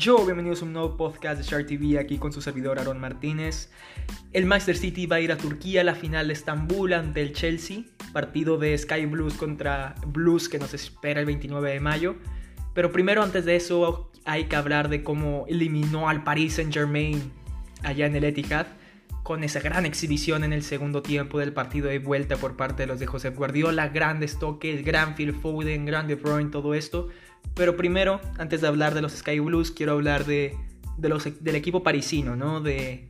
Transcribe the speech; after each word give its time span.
Yo, 0.00 0.24
bienvenidos 0.24 0.62
a 0.62 0.64
un 0.64 0.72
nuevo 0.72 0.96
podcast 0.96 1.36
de 1.36 1.46
Shark 1.46 1.66
TV 1.66 1.98
aquí 1.98 2.16
con 2.16 2.32
su 2.32 2.40
servidor 2.40 2.78
Aaron 2.78 2.98
Martínez. 2.98 3.70
El 4.32 4.46
Manchester 4.46 4.78
City 4.78 5.04
va 5.04 5.16
a 5.16 5.20
ir 5.20 5.30
a 5.30 5.36
Turquía 5.36 5.82
a 5.82 5.84
la 5.84 5.94
final 5.94 6.28
de 6.28 6.32
Estambul 6.32 6.94
ante 6.94 7.20
el 7.20 7.34
Chelsea, 7.34 7.82
partido 8.10 8.56
de 8.56 8.78
Sky 8.78 9.04
Blues 9.04 9.34
contra 9.34 9.94
Blues 10.06 10.48
que 10.48 10.58
nos 10.58 10.72
espera 10.72 11.20
el 11.20 11.26
29 11.26 11.72
de 11.72 11.80
mayo. 11.80 12.16
Pero 12.72 12.92
primero, 12.92 13.22
antes 13.22 13.44
de 13.44 13.56
eso, 13.56 14.10
hay 14.24 14.44
que 14.44 14.56
hablar 14.56 14.88
de 14.88 15.04
cómo 15.04 15.44
eliminó 15.48 16.08
al 16.08 16.24
Paris 16.24 16.54
Saint 16.54 16.72
Germain 16.72 17.30
allá 17.82 18.06
en 18.06 18.16
el 18.16 18.24
Etihad 18.24 18.68
con 19.22 19.44
esa 19.44 19.60
gran 19.60 19.86
exhibición 19.86 20.44
en 20.44 20.52
el 20.52 20.62
segundo 20.62 21.02
tiempo 21.02 21.38
del 21.38 21.52
partido 21.52 21.88
de 21.88 21.98
vuelta 21.98 22.36
por 22.36 22.56
parte 22.56 22.82
de 22.82 22.86
los 22.86 22.98
de 22.98 23.06
Josep 23.06 23.36
Guardiola, 23.36 23.88
grandes 23.88 24.38
toques, 24.38 24.84
gran 24.84 25.14
Phil 25.14 25.34
Foden, 25.34 25.84
gran 25.84 26.08
De 26.08 26.14
Bruyne, 26.14 26.50
todo 26.50 26.74
esto. 26.74 27.08
Pero 27.54 27.76
primero, 27.76 28.20
antes 28.38 28.60
de 28.60 28.68
hablar 28.68 28.94
de 28.94 29.02
los 29.02 29.12
Sky 29.12 29.38
Blues, 29.40 29.70
quiero 29.70 29.92
hablar 29.92 30.24
de, 30.24 30.56
los, 30.98 31.28
del 31.42 31.56
equipo 31.56 31.82
parisino, 31.82 32.36
¿no? 32.36 32.60
De, 32.60 33.08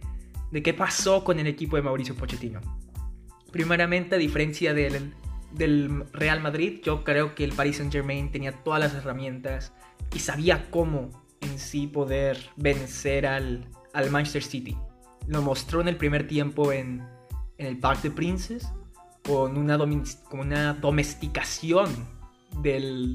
de 0.51 0.63
qué 0.63 0.75
pasó 0.75 1.25
con 1.25 1.39
el 1.39 1.47
equipo 1.47 1.77
de 1.77 1.83
Mauricio 1.83 2.15
Pochettino. 2.15 2.61
Primeramente, 3.53 4.17
a 4.17 4.19
diferencia 4.19 4.75
del, 4.75 5.15
del 5.53 6.05
Real 6.13 6.41
Madrid, 6.41 6.81
yo 6.83 7.05
creo 7.05 7.35
que 7.35 7.45
el 7.45 7.53
Paris 7.53 7.77
Saint 7.77 7.93
Germain 7.93 8.31
tenía 8.31 8.53
todas 8.53 8.81
las 8.81 8.95
herramientas 8.95 9.73
y 10.15 10.21
sabía 10.21 10.71
cómo 10.71 11.11
en 11.41 11.59
sí 11.59 11.87
poder 11.87 12.39
vencer 12.57 13.27
al, 13.27 13.69
al 13.93 14.11
Manchester 14.11 14.43
City. 14.43 14.77
Lo 15.31 15.43
mostró 15.43 15.81
en 15.81 15.87
el 15.87 15.97
primer 15.97 16.27
tiempo 16.27 16.73
en, 16.73 17.07
el 17.57 17.79
Parc 17.79 18.03
de 18.03 18.11
Princes 18.11 18.69
con 19.23 19.57
una, 19.57 19.79
con 19.79 20.41
una 20.41 20.75
domesticación 20.75 21.89
del, 22.61 23.15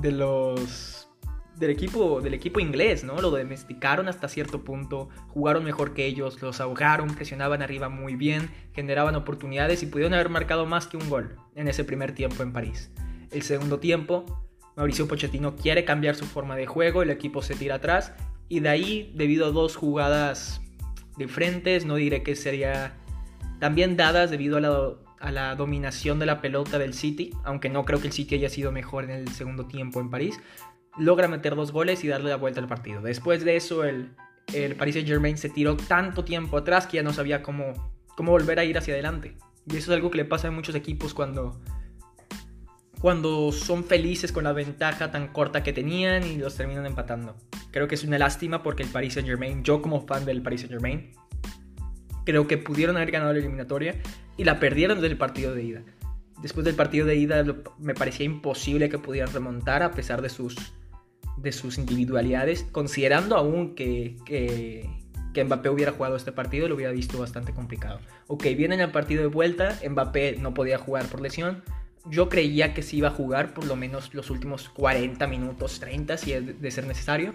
de 0.00 0.12
los 0.12 1.08
del 1.56 1.70
equipo 1.70 2.20
del 2.20 2.34
equipo 2.34 2.60
inglés, 2.60 3.04
¿no? 3.04 3.20
Lo 3.20 3.30
domesticaron 3.30 4.08
hasta 4.08 4.28
cierto 4.28 4.64
punto, 4.64 5.08
jugaron 5.28 5.64
mejor 5.64 5.94
que 5.94 6.06
ellos, 6.06 6.42
los 6.42 6.60
ahogaron, 6.60 7.14
presionaban 7.14 7.62
arriba 7.62 7.88
muy 7.88 8.16
bien, 8.16 8.50
generaban 8.74 9.14
oportunidades 9.14 9.82
y 9.82 9.86
pudieron 9.86 10.12
haber 10.12 10.28
marcado 10.28 10.66
más 10.66 10.86
que 10.86 10.98
un 10.98 11.08
gol 11.08 11.36
en 11.54 11.68
ese 11.68 11.84
primer 11.84 12.12
tiempo 12.12 12.42
en 12.42 12.52
París. 12.52 12.90
El 13.30 13.42
segundo 13.42 13.78
tiempo, 13.78 14.26
Mauricio 14.76 15.08
Pochettino 15.08 15.56
quiere 15.56 15.86
cambiar 15.86 16.16
su 16.16 16.26
forma 16.26 16.56
de 16.56 16.66
juego, 16.66 17.02
el 17.02 17.10
equipo 17.10 17.40
se 17.40 17.54
tira 17.54 17.76
atrás 17.76 18.12
y 18.48 18.60
de 18.60 18.68
ahí, 18.68 19.12
debido 19.14 19.46
a 19.46 19.50
dos 19.52 19.76
jugadas 19.76 20.60
de 21.20 21.28
frentes, 21.28 21.84
no 21.84 21.94
diré 21.94 22.22
que 22.22 22.34
sería 22.34 22.94
también 23.60 23.96
dadas 23.96 24.30
debido 24.30 24.56
a 24.56 24.60
la 24.60 24.94
a 25.20 25.30
la 25.30 25.54
dominación 25.54 26.18
de 26.18 26.26
la 26.26 26.40
pelota 26.40 26.78
del 26.78 26.94
City, 26.94 27.30
aunque 27.44 27.68
no 27.68 27.84
creo 27.84 28.00
que 28.00 28.08
el 28.08 28.12
City 28.12 28.36
haya 28.36 28.48
sido 28.48 28.72
mejor 28.72 29.04
en 29.04 29.10
el 29.10 29.28
segundo 29.28 29.66
tiempo 29.66 30.00
en 30.00 30.10
París, 30.10 30.40
logra 30.98 31.28
meter 31.28 31.54
dos 31.54 31.72
goles 31.72 32.02
y 32.02 32.08
darle 32.08 32.30
la 32.30 32.36
vuelta 32.36 32.60
al 32.60 32.66
partido. 32.66 33.02
Después 33.02 33.44
de 33.44 33.56
eso, 33.56 33.84
el, 33.84 34.12
el 34.54 34.74
Paris 34.76 34.94
Saint 34.94 35.08
Germain 35.08 35.36
se 35.36 35.50
tiró 35.50 35.76
tanto 35.76 36.24
tiempo 36.24 36.56
atrás 36.56 36.86
que 36.86 36.96
ya 36.96 37.02
no 37.02 37.12
sabía 37.12 37.42
cómo, 37.42 37.92
cómo 38.16 38.32
volver 38.32 38.58
a 38.58 38.64
ir 38.64 38.78
hacia 38.78 38.94
adelante. 38.94 39.36
Y 39.66 39.76
eso 39.76 39.92
es 39.92 39.96
algo 39.96 40.10
que 40.10 40.16
le 40.16 40.24
pasa 40.24 40.48
a 40.48 40.50
muchos 40.50 40.74
equipos 40.74 41.12
cuando, 41.12 41.60
cuando 42.98 43.52
son 43.52 43.84
felices 43.84 44.32
con 44.32 44.44
la 44.44 44.54
ventaja 44.54 45.10
tan 45.10 45.28
corta 45.28 45.62
que 45.62 45.74
tenían 45.74 46.26
y 46.26 46.38
los 46.38 46.56
terminan 46.56 46.86
empatando. 46.86 47.36
Creo 47.70 47.88
que 47.88 47.94
es 47.94 48.04
una 48.04 48.18
lástima 48.18 48.62
porque 48.62 48.82
el 48.82 48.88
Paris 48.88 49.14
Saint 49.14 49.28
Germain, 49.28 49.62
yo 49.62 49.80
como 49.82 50.06
fan 50.06 50.24
del 50.24 50.42
Paris 50.42 50.62
Saint 50.62 50.72
Germain, 50.72 51.12
creo 52.24 52.46
que 52.46 52.58
pudieron 52.58 52.96
haber 52.96 53.10
ganado 53.10 53.32
la 53.32 53.38
eliminatoria 53.38 53.96
y 54.36 54.44
la 54.44 54.58
perdieron 54.58 54.98
desde 54.98 55.12
el 55.12 55.18
partido 55.18 55.54
de 55.54 55.62
ida. 55.62 55.82
Después 56.42 56.64
del 56.64 56.74
partido 56.74 57.06
de 57.06 57.16
ida 57.16 57.44
me 57.78 57.94
parecía 57.94 58.24
imposible 58.24 58.88
que 58.88 58.98
pudieran 58.98 59.32
remontar 59.32 59.82
a 59.82 59.90
pesar 59.92 60.22
de 60.22 60.30
sus, 60.30 60.56
de 61.36 61.52
sus 61.52 61.78
individualidades, 61.78 62.66
considerando 62.72 63.36
aún 63.36 63.74
que, 63.74 64.16
que, 64.24 64.88
que 65.34 65.44
Mbappé 65.44 65.68
hubiera 65.68 65.92
jugado 65.92 66.16
este 66.16 66.32
partido, 66.32 66.68
lo 66.68 66.76
hubiera 66.76 66.92
visto 66.92 67.18
bastante 67.18 67.52
complicado. 67.52 68.00
Ok, 68.26 68.44
vienen 68.56 68.80
al 68.80 68.90
partido 68.90 69.22
de 69.22 69.28
vuelta, 69.28 69.78
Mbappé 69.88 70.36
no 70.40 70.54
podía 70.54 70.78
jugar 70.78 71.06
por 71.06 71.20
lesión. 71.20 71.62
Yo 72.06 72.28
creía 72.28 72.72
que 72.72 72.82
sí 72.82 72.98
iba 72.98 73.08
a 73.08 73.12
jugar 73.12 73.52
por 73.52 73.66
lo 73.66 73.76
menos 73.76 74.14
los 74.14 74.30
últimos 74.30 74.68
40 74.70 75.26
minutos, 75.26 75.80
30 75.80 76.16
si 76.16 76.32
es 76.32 76.60
de 76.60 76.70
ser 76.70 76.86
necesario. 76.86 77.34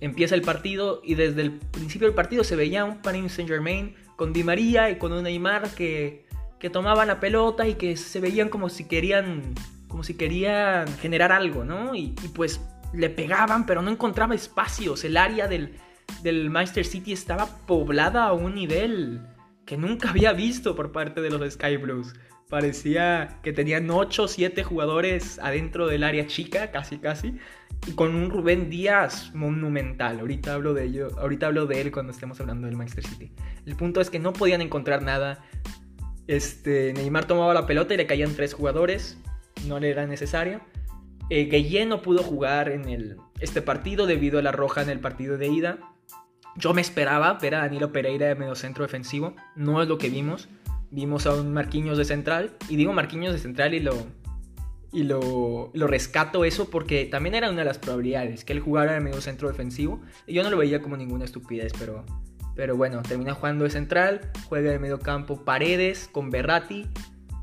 Empieza 0.00 0.34
el 0.34 0.42
partido 0.42 1.02
y 1.04 1.14
desde 1.14 1.42
el 1.42 1.52
principio 1.52 2.06
del 2.08 2.14
partido 2.14 2.42
se 2.42 2.56
veía 2.56 2.84
un 2.86 3.02
Paris 3.02 3.32
Saint 3.32 3.50
Germain 3.50 3.94
con 4.16 4.32
Di 4.32 4.44
María 4.44 4.90
y 4.90 4.96
con 4.96 5.12
un 5.12 5.24
Neymar 5.24 5.74
que, 5.74 6.26
que 6.58 6.70
tomaban 6.70 7.08
la 7.08 7.20
pelota 7.20 7.66
y 7.66 7.74
que 7.74 7.96
se 7.96 8.20
veían 8.20 8.48
como 8.48 8.68
si 8.68 8.84
querían, 8.84 9.54
como 9.88 10.04
si 10.04 10.14
querían 10.14 10.86
generar 10.98 11.32
algo, 11.32 11.64
¿no? 11.64 11.94
Y, 11.94 12.14
pues 12.34 12.60
le 12.92 13.08
pegaban, 13.08 13.66
pero 13.66 13.82
no 13.82 13.90
encontraba 13.90 14.34
espacios. 14.34 15.04
El 15.04 15.16
área 15.16 15.48
del, 15.48 15.76
del 16.22 16.50
Manchester 16.50 16.84
City 16.84 17.12
estaba 17.12 17.46
poblada 17.66 18.24
a 18.24 18.32
un 18.32 18.54
nivel 18.54 19.22
que 19.64 19.76
nunca 19.76 20.10
había 20.10 20.32
visto 20.32 20.74
por 20.74 20.92
parte 20.92 21.20
de 21.20 21.30
los 21.30 21.52
Sky 21.52 21.76
Blues. 21.76 22.12
Parecía 22.50 23.38
que 23.44 23.52
tenían 23.52 23.88
8 23.88 24.24
o 24.24 24.28
7 24.28 24.64
jugadores 24.64 25.38
adentro 25.38 25.86
del 25.86 26.02
área 26.02 26.26
chica, 26.26 26.72
casi 26.72 26.98
casi, 26.98 27.38
y 27.86 27.92
con 27.92 28.16
un 28.16 28.28
Rubén 28.28 28.68
Díaz 28.68 29.32
monumental. 29.34 30.18
Ahorita 30.18 30.54
hablo 30.54 30.74
de 30.74 30.86
ello, 30.86 31.08
ahorita 31.20 31.46
hablo 31.46 31.66
de 31.66 31.80
él 31.80 31.92
cuando 31.92 32.10
estemos 32.10 32.40
hablando 32.40 32.66
del 32.66 32.76
Manchester 32.76 33.06
City. 33.06 33.32
El 33.66 33.76
punto 33.76 34.00
es 34.00 34.10
que 34.10 34.18
no 34.18 34.32
podían 34.32 34.62
encontrar 34.62 35.02
nada. 35.02 35.44
Este, 36.26 36.92
Neymar 36.92 37.26
tomaba 37.26 37.54
la 37.54 37.66
pelota 37.66 37.94
y 37.94 37.96
le 37.96 38.06
caían 38.06 38.34
tres 38.34 38.52
jugadores, 38.52 39.16
no 39.68 39.78
le 39.78 39.90
era 39.90 40.06
necesario. 40.06 40.60
Eh, 41.30 41.44
Gueye 41.44 41.86
no 41.86 42.02
pudo 42.02 42.24
jugar 42.24 42.68
en 42.68 42.88
el, 42.88 43.16
este 43.38 43.62
partido 43.62 44.06
debido 44.06 44.40
a 44.40 44.42
la 44.42 44.50
roja 44.50 44.82
en 44.82 44.90
el 44.90 44.98
partido 44.98 45.38
de 45.38 45.46
ida. 45.46 45.78
Yo 46.56 46.74
me 46.74 46.80
esperaba 46.80 47.34
ver 47.34 47.54
a 47.54 47.60
Danilo 47.60 47.92
Pereira 47.92 48.26
de 48.26 48.34
medio 48.34 48.56
centro 48.56 48.84
defensivo, 48.84 49.36
no 49.54 49.80
es 49.80 49.88
lo 49.88 49.98
que 49.98 50.10
vimos. 50.10 50.48
Vimos 50.90 51.26
a 51.26 51.34
un 51.34 51.52
Marquinhos 51.52 51.98
de 51.98 52.04
central, 52.04 52.56
y 52.68 52.76
digo 52.76 52.92
Marquinhos 52.92 53.32
de 53.32 53.38
central 53.38 53.74
y 53.74 53.80
lo, 53.80 53.94
y 54.92 55.04
lo, 55.04 55.70
lo, 55.72 55.86
rescato 55.86 56.44
eso 56.44 56.68
porque 56.68 57.04
también 57.04 57.34
era 57.34 57.48
una 57.48 57.60
de 57.60 57.64
las 57.64 57.78
probabilidades 57.78 58.44
que 58.44 58.52
él 58.52 58.60
jugara 58.60 58.92
de 58.92 59.00
medio 59.00 59.20
centro 59.20 59.48
defensivo. 59.48 60.00
Y 60.26 60.34
yo 60.34 60.42
no 60.42 60.50
lo 60.50 60.56
veía 60.56 60.82
como 60.82 60.96
ninguna 60.96 61.24
estupidez, 61.24 61.72
pero, 61.78 62.04
pero 62.56 62.76
bueno, 62.76 63.02
termina 63.02 63.34
jugando 63.34 63.64
de 63.64 63.70
central, 63.70 64.30
juega 64.48 64.70
de 64.70 64.78
medio 64.78 64.98
campo 64.98 65.44
Paredes 65.44 66.08
con 66.10 66.30
Berratti 66.30 66.88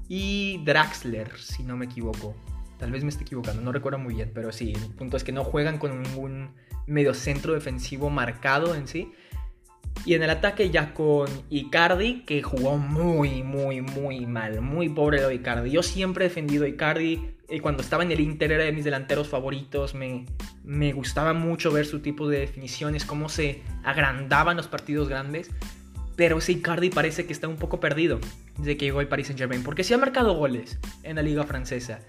y 0.09 0.61
Draxler, 0.65 1.37
si 1.37 1.63
no 1.63 1.77
me 1.77 1.85
equivoco. 1.85 2.35
Tal 2.77 2.91
vez 2.91 3.03
me 3.03 3.09
esté 3.09 3.23
equivocando, 3.23 3.61
no 3.61 3.71
recuerdo 3.71 3.97
muy 3.97 4.13
bien, 4.13 4.31
pero 4.33 4.51
sí, 4.51 4.73
el 4.73 4.93
punto 4.93 5.17
es 5.17 5.23
que 5.23 5.31
no 5.31 5.43
juegan 5.43 5.79
con 5.79 6.03
ningún 6.03 6.51
medio 6.85 7.13
centro 7.13 7.53
defensivo 7.53 8.09
marcado 8.09 8.75
en 8.75 8.87
sí. 8.87 9.11
Y 10.05 10.13
en 10.13 10.23
el 10.23 10.29
ataque 10.29 10.69
ya 10.69 10.93
con 10.93 11.27
Icardi, 11.49 12.23
que 12.25 12.41
jugó 12.41 12.77
muy, 12.77 13.43
muy, 13.43 13.81
muy 13.81 14.25
mal. 14.25 14.61
Muy 14.61 14.89
pobre 14.89 15.21
lo 15.21 15.27
de 15.27 15.35
Icardi. 15.35 15.71
Yo 15.71 15.83
siempre 15.83 16.25
he 16.25 16.29
defendido 16.29 16.65
a 16.65 16.67
Icardi. 16.67 17.31
Y 17.49 17.59
cuando 17.59 17.81
estaba 17.81 18.03
en 18.03 18.11
el 18.11 18.19
Inter 18.19 18.51
era 18.51 18.63
de 18.63 18.71
mis 18.71 18.85
delanteros 18.85 19.27
favoritos. 19.27 19.95
Me, 19.95 20.25
me 20.63 20.93
gustaba 20.93 21.33
mucho 21.33 21.71
ver 21.71 21.85
su 21.85 21.99
tipo 21.99 22.27
de 22.29 22.39
definiciones, 22.39 23.05
cómo 23.05 23.29
se 23.29 23.61
agrandaban 23.83 24.57
los 24.57 24.67
partidos 24.67 25.09
grandes. 25.09 25.49
Pero 26.15 26.39
ese 26.39 26.53
Icardi 26.53 26.89
parece 26.89 27.25
que 27.25 27.33
está 27.33 27.47
un 27.47 27.57
poco 27.57 27.79
perdido 27.79 28.19
desde 28.57 28.75
que 28.75 28.85
llegó 28.85 28.99
al 28.99 29.07
Paris 29.07 29.27
Saint 29.27 29.39
Germain. 29.39 29.63
Porque 29.63 29.83
sí 29.83 29.93
ha 29.93 29.97
marcado 29.97 30.33
goles 30.35 30.79
en 31.03 31.17
la 31.17 31.21
liga 31.21 31.43
francesa. 31.43 31.99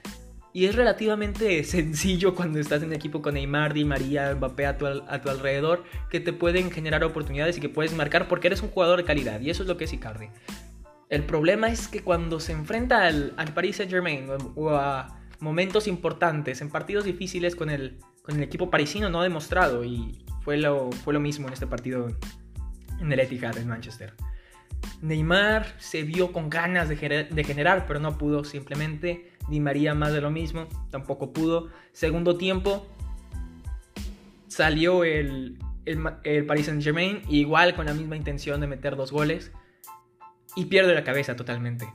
Y 0.53 0.67
es 0.67 0.75
relativamente 0.75 1.63
sencillo 1.65 2.35
cuando 2.35 2.59
estás 2.59 2.83
en 2.83 2.93
equipo 2.93 3.23
con 3.23 3.35
Neymar, 3.35 3.75
Di 3.75 3.85
María, 3.85 4.35
Mbappé 4.35 4.67
a 4.67 4.79
tu, 4.79 4.87
a 4.87 5.21
tu, 5.21 5.29
alrededor, 5.29 5.85
que 6.11 6.21
te 6.21 6.33
pueden 6.33 6.71
generar 6.71 7.05
oportunidades 7.05 7.59
y 7.59 7.61
que 7.61 7.69
puedes 7.69 7.95
marcar 7.95 8.29
porque 8.29 8.49
eres 8.49 8.63
un 8.63 8.71
jugador 8.71 8.99
de 8.99 9.05
calidad. 9.05 9.41
Y 9.41 9.51
eso 9.51 9.63
es 9.63 9.69
lo 9.69 9.77
que 9.77 9.85
es 9.85 9.93
Icardi. 9.93 10.29
El 11.09 11.25
problema 11.25 11.69
es 11.69 11.89
que 11.89 12.03
cuando 12.03 12.39
se 12.39 12.53
enfrenta 12.53 13.07
al, 13.07 13.33
al 13.37 13.55
Paris 13.55 13.77
Saint 13.77 13.91
Germain 13.91 14.29
o 14.55 14.71
a 14.71 15.21
momentos 15.41 15.87
importantes, 15.87 16.61
en 16.61 16.71
partidos 16.71 17.05
difíciles 17.05 17.57
con 17.57 17.71
el, 17.71 17.99
con 18.23 18.37
el 18.37 18.43
equipo 18.43 18.71
parisino, 18.71 19.09
no 19.09 19.21
ha 19.21 19.25
demostrado. 19.25 19.85
Y 19.85 20.25
fue 20.43 20.59
lo, 20.59 20.91
fue 20.93 21.15
lo 21.15 21.21
mismo 21.21 21.47
en 21.47 21.55
este 21.55 21.67
partido 21.67 22.09
en 23.01 23.13
el 23.13 23.21
Etihad 23.21 23.57
en 23.57 23.69
Manchester. 23.69 24.15
Neymar 25.01 25.75
se 25.79 26.03
vio 26.03 26.33
con 26.33 26.51
ganas 26.51 26.89
de, 26.89 26.97
de 27.31 27.45
generar, 27.45 27.87
pero 27.87 28.01
no 28.01 28.19
pudo 28.19 28.45
simplemente 28.45 29.38
Di 29.49 29.61
María 29.61 29.95
más 29.95 30.13
de 30.13 30.21
lo 30.21 30.31
mismo, 30.31 30.69
tampoco 30.91 31.33
pudo. 31.33 31.69
Segundo 31.93 32.37
tiempo, 32.37 32.87
salió 34.49 35.05
el, 35.05 35.59
el, 35.85 36.47
Paris 36.47 36.67
Saint 36.67 36.83
Germain, 36.83 37.23
igual 37.29 37.75
con 37.75 37.87
la 37.87 37.95
misma 37.95 38.17
intención 38.17 38.61
de 38.61 38.67
meter 38.67 38.97
dos 38.97 39.13
goles, 39.13 39.53
y 40.57 40.67
pierde 40.67 40.95
la 40.95 41.05
cabeza 41.05 41.37
totalmente. 41.37 41.87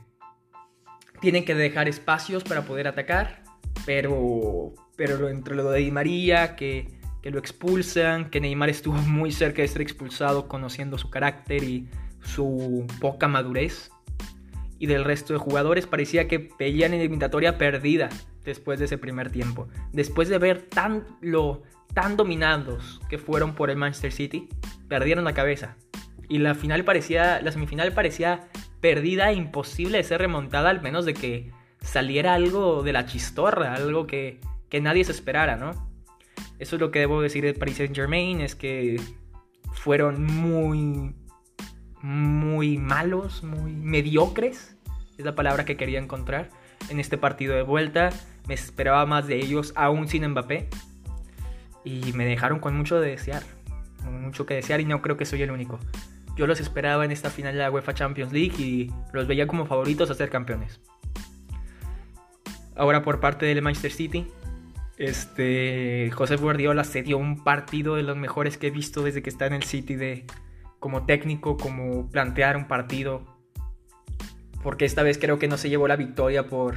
Tienen 1.20 1.44
que 1.44 1.54
dejar 1.54 1.88
espacios 1.88 2.44
para 2.44 2.62
poder 2.62 2.88
atacar, 2.88 3.42
pero, 3.86 4.74
pero 4.96 5.28
entre 5.28 5.54
lo 5.54 5.70
de 5.70 5.80
Di 5.80 5.90
María, 5.90 6.56
que, 6.56 6.88
que 7.22 7.30
lo 7.30 7.38
expulsan, 7.38 8.30
que 8.30 8.40
Neymar 8.40 8.68
estuvo 8.68 8.96
muy 8.96 9.30
cerca 9.30 9.62
de 9.62 9.68
ser 9.68 9.82
expulsado 9.82 10.48
conociendo 10.48 10.98
su 10.98 11.10
carácter 11.10 11.62
y 11.62 11.88
su 12.20 12.86
poca 13.00 13.28
madurez 13.28 13.90
y 14.84 14.86
del 14.86 15.02
resto 15.02 15.32
de 15.32 15.38
jugadores 15.38 15.86
parecía 15.86 16.28
que 16.28 16.50
veían 16.58 16.92
eliminatoria 16.92 17.56
perdida 17.56 18.10
después 18.44 18.78
de 18.78 18.84
ese 18.84 18.98
primer 18.98 19.30
tiempo. 19.30 19.66
Después 19.94 20.28
de 20.28 20.36
ver 20.36 20.60
tan, 20.60 21.06
lo, 21.22 21.62
tan 21.94 22.18
dominados 22.18 23.00
que 23.08 23.16
fueron 23.16 23.54
por 23.54 23.70
el 23.70 23.78
Manchester 23.78 24.12
City, 24.12 24.46
perdieron 24.86 25.24
la 25.24 25.32
cabeza. 25.32 25.78
Y 26.28 26.36
la 26.36 26.54
final 26.54 26.84
parecía, 26.84 27.40
la 27.40 27.50
semifinal 27.50 27.94
parecía 27.94 28.50
perdida 28.82 29.30
e 29.30 29.36
imposible 29.36 29.96
de 29.96 30.04
ser 30.04 30.20
remontada, 30.20 30.68
al 30.68 30.82
menos 30.82 31.06
de 31.06 31.14
que 31.14 31.50
saliera 31.80 32.34
algo 32.34 32.82
de 32.82 32.92
la 32.92 33.06
chistorra, 33.06 33.72
algo 33.72 34.06
que, 34.06 34.38
que 34.68 34.82
nadie 34.82 35.02
se 35.04 35.12
esperara, 35.12 35.56
¿no? 35.56 35.90
Eso 36.58 36.76
es 36.76 36.80
lo 36.80 36.90
que 36.90 36.98
debo 36.98 37.22
decir 37.22 37.42
de 37.42 37.54
Paris 37.54 37.78
Saint 37.78 37.96
Germain, 37.96 38.42
es 38.42 38.54
que 38.54 39.00
fueron 39.72 40.22
muy, 40.22 41.14
muy 42.02 42.76
malos, 42.76 43.42
muy 43.42 43.72
mediocres, 43.72 44.73
es 45.18 45.24
la 45.24 45.34
palabra 45.34 45.64
que 45.64 45.76
quería 45.76 45.98
encontrar 45.98 46.50
en 46.88 47.00
este 47.00 47.18
partido 47.18 47.54
de 47.54 47.62
vuelta. 47.62 48.10
Me 48.46 48.54
esperaba 48.54 49.06
más 49.06 49.26
de 49.26 49.36
ellos, 49.36 49.72
aún 49.76 50.08
sin 50.08 50.26
Mbappé. 50.28 50.68
Y 51.84 52.12
me 52.14 52.24
dejaron 52.24 52.60
con 52.60 52.76
mucho 52.76 53.00
de 53.00 53.10
desear, 53.10 53.42
mucho 54.10 54.46
que 54.46 54.54
desear 54.54 54.80
y 54.80 54.84
no 54.84 55.02
creo 55.02 55.16
que 55.16 55.26
soy 55.26 55.42
el 55.42 55.50
único. 55.50 55.78
Yo 56.36 56.46
los 56.46 56.60
esperaba 56.60 57.04
en 57.04 57.12
esta 57.12 57.30
final 57.30 57.52
de 57.52 57.60
la 57.60 57.70
UEFA 57.70 57.94
Champions 57.94 58.32
League 58.32 58.56
y 58.58 58.90
los 59.12 59.26
veía 59.26 59.46
como 59.46 59.66
favoritos 59.66 60.10
a 60.10 60.14
ser 60.14 60.30
campeones. 60.30 60.80
Ahora 62.76 63.02
por 63.02 63.20
parte 63.20 63.46
del 63.46 63.62
Manchester 63.62 63.92
City, 63.92 64.26
este 64.96 66.10
José 66.12 66.36
Guardiola 66.36 66.84
se 66.84 67.02
dio 67.02 67.18
un 67.18 67.44
partido 67.44 67.96
de 67.96 68.02
los 68.02 68.16
mejores 68.16 68.58
que 68.58 68.68
he 68.68 68.70
visto 68.70 69.02
desde 69.02 69.22
que 69.22 69.30
está 69.30 69.46
en 69.46 69.52
el 69.52 69.62
City 69.62 69.94
de 69.94 70.24
como 70.80 71.06
técnico, 71.06 71.56
como 71.56 72.10
plantear 72.10 72.56
un 72.56 72.66
partido. 72.66 73.33
Porque 74.64 74.84
esta 74.84 75.04
vez 75.04 75.18
creo 75.18 75.38
que 75.38 75.46
no 75.46 75.56
se 75.56 75.68
llevó 75.68 75.86
la 75.86 75.96
victoria 75.96 76.48
por 76.48 76.74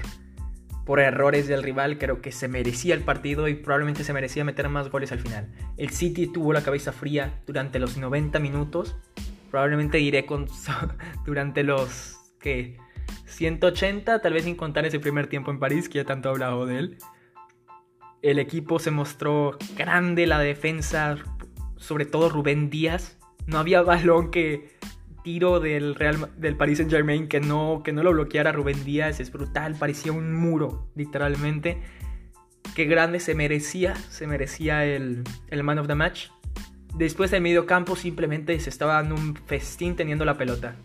por 0.86 1.01
errores 1.01 1.50
del 1.50 1.63
rival, 1.63 1.98
creo 1.98 2.22
que 2.22 2.31
se 2.31 2.48
merecía 2.48 2.95
el 2.95 3.01
partido 3.01 3.50
y 3.50 3.56
probablemente 3.56 4.06
se 4.06 4.13
merecía 4.13 4.45
meter 4.45 4.69
más 4.69 4.89
goles 4.89 5.12
al 5.12 5.19
final. 5.19 5.50
El 5.75 5.89
City 5.89 6.28
tuvo 6.28 6.54
la 6.54 6.62
cabeza 6.62 6.94
fría 6.94 7.42
durante 7.45 7.78
los 7.78 7.98
90 7.98 8.39
minutos 8.39 8.95
Probablemente 9.50 10.00
iré 10.00 10.25
con 10.25 10.48
durante 11.25 11.63
los 11.63 12.18
que 12.39 12.78
180, 13.25 14.22
tal 14.22 14.34
vez 14.34 14.44
sin 14.44 14.56
contar 14.56 14.86
ese 14.86 15.00
primer 15.00 15.28
tiempo 15.28 15.51
en 15.51 15.60
París, 15.60 15.89
que 15.89 16.00
ya 16.00 16.06
tanto 16.06 16.30
he 16.30 16.31
hablado 16.31 16.66
de 16.66 16.80
él. 16.80 16.98
El 18.22 18.39
equipo 18.39 18.80
se 18.80 18.92
mostró 18.92 19.57
grande, 19.75 20.28
la 20.28 20.39
defensa, 20.39 21.18
sobre 21.78 22.06
todo 22.06 22.30
Rubén 22.30 22.69
Díaz. 22.69 23.18
No 23.45 23.57
había 23.60 23.81
balón 23.84 24.31
que 24.31 24.75
tiro 25.27 25.59
del 25.59 25.94
Real 25.94 26.29
del 26.38 26.56
Paris 26.56 26.77
Saint 26.77 26.89
Germain 26.89 27.27
que 27.27 27.41
no, 27.41 27.81
que 27.83 27.91
no 27.91 28.01
lo 28.01 28.13
bloqueara 28.13 28.53
Rubén 28.53 28.85
Díaz. 28.85 29.19
Es 29.19 29.29
brutal, 29.29 29.75
parecía 29.77 30.13
un 30.13 30.33
muro, 30.33 30.88
literalmente. 30.95 31.81
Qué 32.74 32.85
grande 32.85 33.19
se 33.19 33.35
merecía, 33.35 33.94
se 33.95 34.25
merecía 34.25 34.85
el, 34.85 35.25
el 35.50 35.63
man 35.63 35.79
of 35.79 35.88
the 35.88 35.95
match. 35.95 36.29
Después 36.95 37.29
del 37.29 37.41
medio 37.41 37.65
campo 37.65 37.97
simplemente 37.97 38.57
se 38.62 38.69
estaba 38.69 38.94
dando 38.94 39.15
un 39.15 39.35
festín 39.35 39.97
teniendo 39.97 40.24
la 40.24 40.38
pelota. 40.38 40.75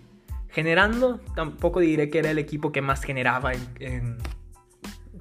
Generando, 0.49 1.21
tampoco 1.37 1.79
diré 1.79 2.11
que 2.11 2.19
era 2.19 2.33
el 2.33 2.39
equipo 2.41 2.73
que 2.73 2.83
más 2.83 3.05
generaba, 3.05 3.53
en, 3.79 4.17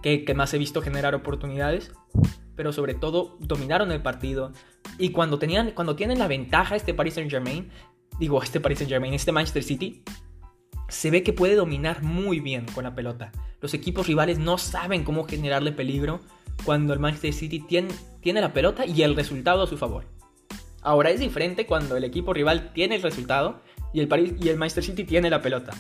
que, 0.02 0.26
que, 0.26 0.34
más 0.34 0.52
he 0.56 0.58
visto 0.58 0.82
generar 0.82 1.14
oportunidades, 1.14 1.92
pero 2.56 2.74
sobre 2.74 2.96
todo 2.96 3.38
dominaron 3.40 3.92
el 3.92 4.02
partido. 4.02 4.52
Y 4.98 5.12
cuando, 5.12 5.38
tenían, 5.38 5.72
cuando 5.72 5.96
tienen 5.96 6.18
la 6.18 6.28
ventaja 6.28 6.76
este 6.76 6.96
Paris 6.96 7.14
Saint 7.14 7.30
Germain, 7.30 7.70
digo 8.22 8.42
este 8.42 8.62
Paris 8.62 8.78
Saint 8.78 8.92
Germain, 8.92 9.14
este 9.16 9.32
Manchester 9.32 9.64
City, 9.64 10.04
se 10.88 11.10
ve 11.10 11.24
que 11.24 11.34
puede 11.34 11.56
dominar 11.56 12.04
muy 12.04 12.40
bien 12.40 12.66
con 12.74 12.84
la 12.84 12.94
pelota. 12.94 13.32
Los 13.62 13.74
equipos 13.74 14.06
rivales 14.06 14.38
no 14.38 14.60
saben 14.60 15.04
cómo 15.04 15.24
generarle 15.24 15.72
peligro 15.72 16.22
cuando 16.64 16.94
el 16.94 17.00
Manchester 17.00 17.34
City 17.34 17.60
tiene, 17.62 18.42
la 18.42 18.54
pelota 18.54 18.86
y 18.86 19.02
el 19.02 19.16
resultado 19.16 19.64
a 19.64 19.68
su 19.68 19.76
favor. 19.76 20.06
Ahora 20.84 21.10
es 21.10 21.20
diferente 21.20 21.66
cuando 21.66 21.98
el 21.98 22.04
equipo 22.04 22.32
rival 22.32 22.74
tiene 22.74 22.96
el 22.96 23.02
resultado 23.02 23.62
y 23.92 24.02
el, 24.02 24.08
Paris, 24.08 24.34
y 24.40 24.50
el 24.50 24.58
Manchester 24.58 24.84
City 24.84 25.04
tiene 25.04 25.32
la 25.32 25.42
pelota. 25.42 25.74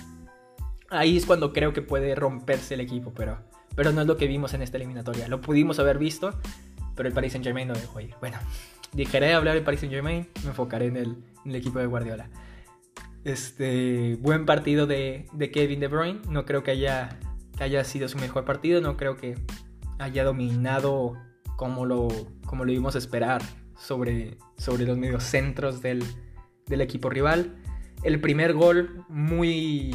Ahí 0.89 1.17
es 1.17 1.27
cuando 1.27 1.53
creo 1.53 1.73
que 1.73 1.83
puede 1.83 2.15
romperse 2.15 2.73
el 2.73 2.79
equipo, 2.79 3.13
pero, 3.15 3.37
pero 3.75 3.91
no 3.91 4.01
es 4.01 4.07
lo 4.07 4.17
que 4.17 4.25
vimos 4.25 4.55
en 4.55 4.63
esta 4.63 4.77
eliminatoria. 4.77 5.27
Lo 5.27 5.41
pudimos 5.41 5.77
haber 5.77 5.99
visto, 5.99 6.39
pero 6.95 7.07
el 7.07 7.13
Paris 7.13 7.33
Saint 7.33 7.45
Germain 7.45 7.67
no 7.67 7.75
dejó 7.75 7.99
ir. 7.99 8.15
Bueno, 8.19 8.39
dejaré 8.93 9.33
hablar 9.33 9.55
del 9.55 9.63
Paris 9.63 9.81
Saint 9.81 9.93
Germain, 9.93 10.27
me 10.43 10.49
enfocaré 10.49 10.87
en 10.87 10.97
el, 10.97 11.17
el 11.45 11.55
equipo 11.55 11.79
de 11.79 11.85
Guardiola. 11.85 12.29
Este, 13.23 14.17
buen 14.19 14.45
partido 14.45 14.87
de, 14.87 15.27
de, 15.33 15.51
Kevin 15.51 15.79
De 15.79 15.87
Bruyne. 15.87 16.21
No 16.29 16.45
creo 16.45 16.63
que 16.63 16.71
haya, 16.71 17.19
que 17.57 17.63
haya 17.63 17.83
sido 17.83 18.07
su 18.07 18.17
mejor 18.17 18.45
partido. 18.45 18.81
No 18.81 18.97
creo 18.97 19.17
que 19.17 19.37
haya 19.99 20.23
dominado 20.23 21.17
como 21.55 21.85
lo, 21.85 22.07
como 22.45 22.65
lo 22.65 22.71
íbamos 22.71 22.95
a 22.95 22.97
esperar 22.97 23.41
sobre, 23.77 24.37
sobre 24.57 24.85
los 24.85 24.97
mediocentros 24.97 25.81
del, 25.81 26.03
del 26.65 26.81
equipo 26.81 27.09
rival. 27.09 27.55
El 28.03 28.19
primer 28.19 28.53
gol, 28.53 29.05
muy. 29.09 29.91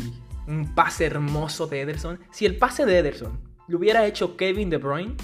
un 0.47 0.75
pase 0.77 1.07
hermoso 1.07 1.67
de 1.67 1.81
Ederson. 1.81 2.21
Si 2.31 2.47
el 2.47 2.57
pase 2.57 2.87
de 2.87 2.99
Ederson 2.99 3.41
lo 3.67 3.79
hubiera 3.79 4.07
hecho 4.07 4.37
Kevin 4.37 4.71
De 4.71 4.77
Bruyne, 4.77 5.17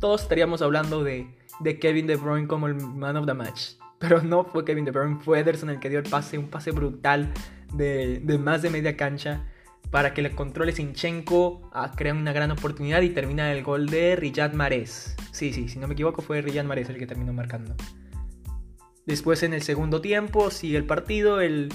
todos 0.00 0.22
estaríamos 0.22 0.62
hablando 0.62 1.04
de, 1.04 1.26
de 1.60 1.78
Kevin 1.78 2.06
De 2.06 2.16
Bruyne 2.16 2.46
como 2.46 2.66
el 2.66 2.74
man 2.74 3.16
of 3.16 3.26
the 3.26 3.34
match. 3.34 3.72
Pero 3.98 4.22
no 4.22 4.44
fue 4.44 4.64
Kevin 4.64 4.84
De 4.84 4.90
Bruyne, 4.90 5.18
fue 5.20 5.40
Ederson 5.40 5.70
el 5.70 5.78
que 5.78 5.90
dio 5.90 5.98
el 5.98 6.08
pase, 6.08 6.38
un 6.38 6.48
pase 6.48 6.70
brutal 6.70 7.32
de, 7.74 8.20
de 8.20 8.38
más 8.38 8.62
de 8.62 8.70
media 8.70 8.96
cancha 8.96 9.44
para 9.90 10.14
que 10.14 10.22
le 10.22 10.30
controle 10.34 10.72
Sinchenko, 10.72 11.68
ah, 11.72 11.92
crea 11.96 12.14
una 12.14 12.32
gran 12.32 12.50
oportunidad 12.50 13.02
y 13.02 13.10
termina 13.10 13.52
el 13.52 13.62
gol 13.62 13.86
de 13.86 14.16
Riyad 14.16 14.52
Mahrez. 14.52 15.16
Sí, 15.32 15.52
sí, 15.52 15.68
si 15.68 15.78
no 15.78 15.88
me 15.88 15.94
equivoco 15.94 16.22
fue 16.22 16.40
Riyad 16.40 16.64
Mahrez 16.64 16.88
el 16.90 16.98
que 16.98 17.06
terminó 17.06 17.32
marcando. 17.32 17.74
Después 19.06 19.42
en 19.42 19.52
el 19.52 19.62
segundo 19.62 20.00
tiempo 20.00 20.50
sigue 20.50 20.76
el 20.76 20.84
partido, 20.84 21.40
el, 21.40 21.72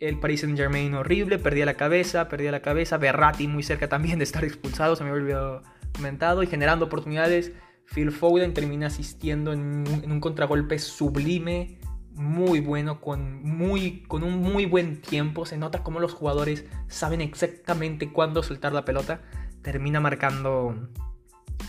el 0.00 0.18
Paris 0.18 0.40
Saint 0.40 0.58
Germain 0.58 0.94
horrible, 0.94 1.38
perdía 1.38 1.64
la 1.64 1.74
cabeza, 1.74 2.28
perdía 2.28 2.50
la 2.50 2.62
cabeza, 2.62 2.98
Berratti 2.98 3.46
muy 3.46 3.62
cerca 3.62 3.88
también 3.88 4.18
de 4.18 4.24
estar 4.24 4.44
expulsado, 4.44 4.96
se 4.96 5.04
me 5.04 5.10
había 5.10 5.22
olvidado 5.22 5.62
comentado, 5.94 6.42
y 6.42 6.48
generando 6.48 6.86
oportunidades, 6.86 7.52
Phil 7.86 8.10
Foden 8.10 8.54
termina 8.54 8.86
asistiendo 8.86 9.52
en 9.52 9.60
un, 9.60 9.86
en 10.04 10.20
contragolpe 10.20 10.78
sublime, 10.78 11.78
muy 12.14 12.60
bueno, 12.60 13.00
con, 13.00 13.42
muy, 13.42 14.02
con 14.02 14.22
un 14.22 14.40
muy 14.40 14.66
buen 14.66 15.00
tiempo, 15.00 15.46
se 15.46 15.56
nota 15.56 15.82
como 15.82 16.00
los 16.00 16.12
jugadores 16.12 16.64
saben 16.88 17.20
exactamente 17.20 18.12
cuándo 18.12 18.42
soltar 18.42 18.72
la 18.72 18.84
pelota, 18.84 19.22
termina 19.62 20.00
marcando 20.00 20.88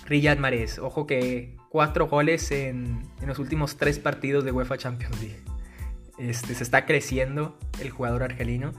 Riyad 0.05 0.37
Mahrez, 0.37 0.79
ojo 0.79 1.07
que 1.07 1.55
cuatro 1.69 2.07
goles 2.07 2.51
en, 2.51 3.01
los 3.25 3.39
últimos 3.39 3.77
tres 3.77 3.99
partidos 3.99 4.43
de 4.43 4.51
UEFA 4.51 4.77
Champions 4.77 5.19
League. 5.21 5.41
Este, 6.17 6.53
se 6.53 6.63
está 6.63 6.85
creciendo 6.85 7.57
el 7.81 7.89
jugador 7.89 8.21
argelino 8.23 8.73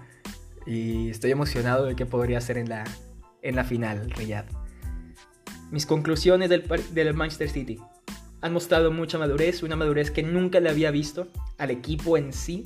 y 0.67 1.11
estoy 1.11 1.33
emocionado 1.33 1.87
de 1.87 1.97
qué 1.97 2.07
podría 2.07 2.39
hacer 2.39 2.59
en 2.59 2.69
la, 2.69 2.85
en 3.43 3.57
la 3.57 3.65
final, 3.65 4.11
Riyad. 4.11 4.45
Mis 5.75 5.87
conclusiones 5.87 6.51
del, 6.51 6.63
del 6.93 7.15
Manchester 7.15 7.49
City. 7.49 7.81
Han 8.43 8.53
mostrado 8.53 8.93
mucha 8.93 9.19
madurez, 9.19 9.65
una 9.65 9.75
madurez 9.75 10.13
que 10.13 10.23
nunca 10.23 10.61
le 10.61 10.71
había 10.71 10.93
visto 10.93 11.27
al 11.59 11.73
equipo 11.73 12.17
en 12.17 12.33
sí, 12.33 12.63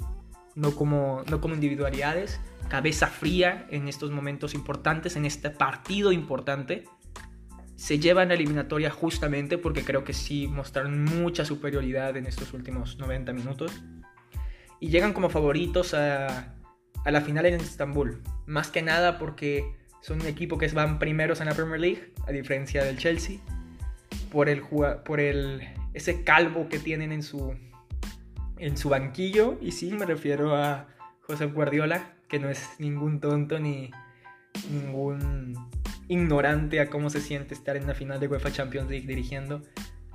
no 0.55 0.77
como, 0.77 1.25
no 1.31 1.41
como 1.41 1.55
individualidades. 1.55 2.38
Cabeza 2.69 3.07
fría 3.07 3.67
en 3.71 3.88
estos 3.88 4.11
momentos 4.11 4.53
importantes, 4.53 5.17
en 5.17 5.25
este 5.25 5.49
partido 5.49 6.12
importante 6.12 6.85
se 7.77 7.99
llevan 7.99 8.29
la 8.29 8.35
eliminatoria 8.35 8.91
justamente 8.91 9.57
porque 9.57 9.85
creo 9.85 10.05
que 10.05 10.12
sí 10.12 10.47
mostraron 10.47 11.03
mucha 11.03 11.47
superioridad 11.47 12.15
en 12.19 12.27
estos 12.27 12.53
últimos 12.53 12.99
90 12.99 13.33
minutos. 13.33 13.73
Y 14.81 14.91
llegan 14.91 15.15
como 15.15 15.31
favoritos 15.31 15.95
a, 15.95 16.57
a 17.07 17.11
la 17.11 17.23
final 17.23 17.47
en 17.47 17.55
Estambul. 17.55 18.23
Más 18.45 18.71
que 18.71 18.83
nada 18.83 19.17
porque 19.17 19.77
son 20.00 20.21
un 20.21 20.26
equipo 20.26 20.59
que 20.59 20.69
van 20.69 20.99
primeros 20.99 21.40
en 21.40 21.47
la 21.47 21.55
Premier 21.55 21.81
League, 21.81 22.12
a 22.26 22.33
diferencia 22.33 22.85
del 22.85 22.99
Chelsea. 22.99 23.38
Por, 24.31 24.49
el, 24.49 24.62
por 25.05 25.21
el, 25.21 25.67
ese 25.95 26.23
calvo 26.23 26.69
que 26.69 26.78
tienen 26.78 27.12
en 27.12 27.23
su, 27.23 27.55
en 28.59 28.76
su 28.76 28.88
banquillo. 28.88 29.59
Y 29.61 29.73
sí, 29.73 29.90
me 29.93 30.07
refiero 30.07 30.55
a 30.55 30.88
José 31.23 31.47
Guardiola, 31.47 32.12
que 32.28 32.38
no 32.38 32.49
es 32.49 32.69
ningún 32.78 33.21
tonto 33.21 33.59
ni 33.59 33.90
ningún 34.71 35.55
ignorante 36.09 36.81
a 36.81 36.88
cómo 36.88 37.11
se 37.11 37.21
siente 37.21 37.55
estar 37.55 37.76
en 37.76 37.87
la 37.87 37.95
final 37.95 38.19
de 38.19 38.28
UEFA 38.28 38.52
Champions 38.52 38.90
League 38.90 39.07
dirigiendo. 39.07 39.62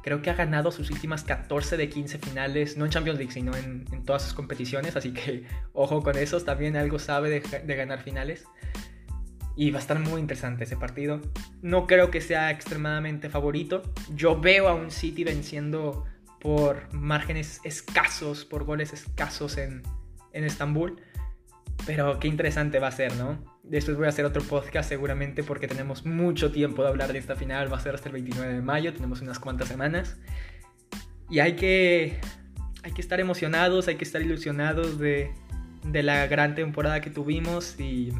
Creo 0.01 0.21
que 0.21 0.29
ha 0.29 0.33
ganado 0.33 0.71
sus 0.71 0.91
últimas 0.91 1.23
14 1.23 1.77
de 1.77 1.87
15 1.87 2.17
finales, 2.17 2.77
no 2.77 2.83
en 2.85 2.91
Champions 2.91 3.19
League, 3.19 3.31
sino 3.31 3.55
en, 3.55 3.85
todas 4.03 4.23
sus 4.23 4.33
competiciones, 4.33 4.97
así 4.97 5.13
que 5.13 5.45
ojo 5.71 6.03
con 6.03 6.17
eso, 6.17 6.41
también 6.41 6.75
algo 6.75 6.99
sabe 6.99 7.29
de, 7.29 7.75
ganar 7.75 8.01
finales. 8.01 8.43
Y 9.55 9.71
va 9.71 9.77
a 9.77 9.81
estar 9.81 9.99
muy 9.99 10.19
interesante 10.19 10.63
ese 10.63 10.77
partido. 10.77 11.21
No 11.61 11.85
creo 11.85 12.09
que 12.09 12.21
sea 12.21 12.49
extremadamente 12.49 13.29
favorito. 13.29 13.83
Yo 14.15 14.39
veo 14.39 14.67
a 14.67 14.73
un 14.73 14.89
City 14.89 15.23
venciendo 15.23 16.05
por 16.39 16.91
márgenes 16.93 17.61
escasos, 17.63 18.45
por 18.45 18.63
goles 18.63 18.93
escasos 18.93 19.57
en, 19.57 19.83
en 20.33 20.43
Estambul. 20.43 21.01
Pero 21.85 22.19
qué 22.19 22.27
interesante 22.27 22.79
va 22.79 22.87
a 22.87 22.91
ser, 22.91 23.15
¿no? 23.15 23.53
Después 23.63 23.95
voy 23.95 24.07
a 24.07 24.09
hacer 24.09 24.25
otro 24.25 24.41
podcast 24.43 24.89
seguramente 24.89 25.43
porque 25.43 25.67
tenemos 25.67 26.05
mucho 26.05 26.51
tiempo 26.51 26.83
de 26.83 26.89
hablar 26.89 27.13
de 27.13 27.19
esta 27.19 27.35
final. 27.35 27.71
Va 27.71 27.77
a 27.77 27.79
ser 27.79 27.95
hasta 27.95 28.09
el 28.09 28.13
29 28.13 28.53
de 28.53 28.61
mayo, 28.61 28.93
tenemos 28.93 29.21
unas 29.21 29.39
cuantas 29.39 29.67
semanas. 29.67 30.17
Y 31.29 31.39
hay 31.39 31.55
que, 31.55 32.19
hay 32.83 32.91
que 32.91 33.01
estar 33.01 33.19
emocionados, 33.19 33.87
hay 33.87 33.95
que 33.95 34.03
estar 34.03 34.21
ilusionados 34.21 34.99
de, 34.99 35.31
de 35.85 36.03
la 36.03 36.27
gran 36.27 36.55
temporada 36.55 37.01
que 37.01 37.09
tuvimos 37.09 37.79
y 37.79 38.13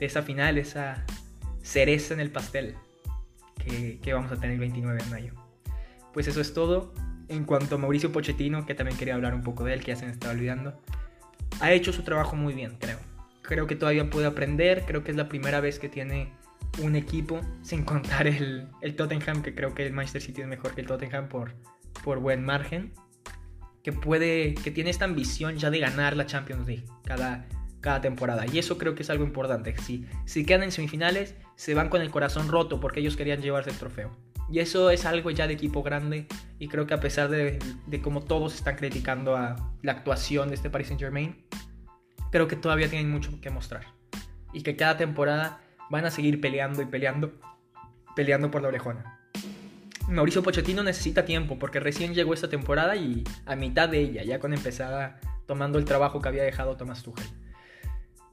esa 0.00 0.22
final, 0.22 0.58
esa 0.58 1.04
cereza 1.62 2.14
en 2.14 2.20
el 2.20 2.30
pastel 2.30 2.76
que, 4.02 4.12
vamos 4.12 4.30
a 4.30 4.36
tener 4.36 4.52
el 4.52 4.60
29 4.60 5.02
de 5.02 5.10
mayo. 5.10 5.32
Pues 6.12 6.28
eso 6.28 6.40
es 6.40 6.54
todo. 6.54 6.94
En 7.28 7.44
cuanto 7.44 7.74
a 7.74 7.78
Mauricio 7.78 8.12
Pochettino, 8.12 8.64
que 8.66 8.74
también 8.74 8.96
quería 8.96 9.14
hablar 9.14 9.34
un 9.34 9.42
poco 9.42 9.64
de 9.64 9.74
él, 9.74 9.80
que 9.80 9.88
ya 9.88 9.96
se 9.96 10.06
me 10.06 10.12
estaba 10.12 10.32
olvidando, 10.32 10.80
ha 11.60 11.72
hecho 11.72 11.92
su 11.92 12.02
trabajo 12.02 12.36
muy 12.36 12.54
bien, 12.54 12.76
creo. 12.78 12.98
Creo 13.42 13.66
que 13.66 13.76
todavía 13.76 14.08
puede 14.10 14.26
aprender, 14.26 14.84
creo 14.86 15.02
que 15.02 15.10
es 15.10 15.16
la 15.16 15.28
primera 15.28 15.60
vez 15.60 15.78
que 15.78 15.88
tiene 15.88 16.32
un 16.82 16.94
equipo, 16.94 17.40
sin 17.62 17.84
contar 17.84 18.26
el, 18.26 18.68
el 18.80 18.94
Tottenham, 18.94 19.42
que 19.42 19.54
creo 19.54 19.74
que 19.74 19.86
el 19.86 19.92
Manchester 19.92 20.22
City 20.22 20.42
es 20.42 20.46
mejor 20.46 20.74
que 20.74 20.82
el 20.82 20.86
Tottenham 20.86 21.28
por, 21.28 21.54
por 22.04 22.20
buen 22.20 22.44
margen, 22.44 22.92
que 23.82 23.92
puede, 23.92 24.54
que 24.54 24.70
tiene 24.70 24.90
esta 24.90 25.04
ambición 25.04 25.56
ya 25.56 25.70
de 25.70 25.78
ganar 25.80 26.16
la 26.16 26.26
Champions 26.26 26.66
League 26.66 26.84
cada, 27.04 27.46
cada 27.86 28.00
temporada. 28.00 28.46
Y 28.52 28.58
eso 28.58 28.78
creo 28.78 28.96
que 28.96 29.04
es 29.04 29.10
algo 29.10 29.22
importante. 29.22 29.76
Si, 29.78 30.04
si 30.24 30.44
quedan 30.44 30.64
en 30.64 30.72
semifinales, 30.72 31.36
se 31.54 31.72
van 31.72 31.88
con 31.88 32.02
el 32.02 32.10
corazón 32.10 32.48
roto 32.48 32.80
porque 32.80 32.98
ellos 32.98 33.16
querían 33.16 33.40
llevarse 33.40 33.70
el 33.70 33.76
trofeo. 33.76 34.10
Y 34.50 34.58
eso 34.58 34.90
es 34.90 35.06
algo 35.06 35.30
ya 35.30 35.46
de 35.46 35.54
equipo 35.54 35.84
grande. 35.84 36.26
Y 36.58 36.66
creo 36.66 36.88
que 36.88 36.94
a 36.94 36.98
pesar 36.98 37.28
de, 37.28 37.60
de 37.86 38.02
cómo 38.02 38.24
todos 38.24 38.56
están 38.56 38.74
criticando 38.74 39.36
a 39.36 39.72
la 39.82 39.92
actuación 39.92 40.48
de 40.48 40.56
este 40.56 40.68
Paris 40.68 40.88
Saint 40.88 41.00
Germain, 41.00 41.36
creo 42.32 42.48
que 42.48 42.56
todavía 42.56 42.90
tienen 42.90 43.08
mucho 43.08 43.40
que 43.40 43.50
mostrar. 43.50 43.84
Y 44.52 44.62
que 44.62 44.74
cada 44.74 44.96
temporada 44.96 45.60
van 45.88 46.06
a 46.06 46.10
seguir 46.10 46.40
peleando 46.40 46.82
y 46.82 46.86
peleando, 46.86 47.34
peleando 48.16 48.50
por 48.50 48.62
la 48.62 48.68
orejona. 48.68 49.20
Mauricio 50.08 50.42
Pochettino 50.42 50.82
necesita 50.82 51.24
tiempo 51.24 51.56
porque 51.56 51.78
recién 51.78 52.14
llegó 52.14 52.34
esta 52.34 52.48
temporada 52.48 52.96
y 52.96 53.22
a 53.44 53.54
mitad 53.54 53.88
de 53.88 54.00
ella, 54.00 54.24
ya 54.24 54.40
con 54.40 54.52
empezada 54.52 55.20
tomando 55.46 55.78
el 55.78 55.84
trabajo 55.84 56.20
que 56.20 56.28
había 56.28 56.42
dejado 56.42 56.76
Thomas 56.76 57.04
Tuchel. 57.04 57.45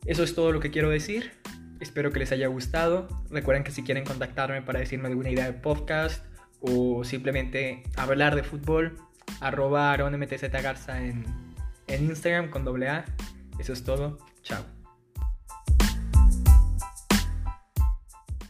Eso 0.06 0.24
es 0.24 0.36
todo 0.36 0.52
lo 0.52 0.60
que 0.60 0.72
quiero 0.72 0.90
decir. 0.90 1.32
Espero 1.80 2.12
que 2.12 2.20
les 2.20 2.32
haya 2.32 2.48
gustado. 2.48 3.08
Recuerden 3.30 3.64
que 3.64 3.72
si 3.72 3.84
quieren 3.84 4.06
contactarme 4.06 4.62
para 4.62 4.80
decirme 4.80 5.08
alguna 5.08 5.30
idea 5.30 5.46
de 5.46 5.54
podcast 5.54 6.26
o 6.62 7.04
simplemente 7.04 7.84
hablar 7.98 8.36
de 8.36 8.44
fútbol, 8.44 8.98
arroba 9.42 9.96
Garza 9.96 11.04
en, 11.04 11.26
en 11.88 12.06
Instagram 12.06 12.50
con 12.50 12.64
doble 12.64 12.90
A. 12.90 13.06
Eso 13.60 13.74
es 13.74 13.84
todo. 13.84 14.18
Chao. 14.44 14.83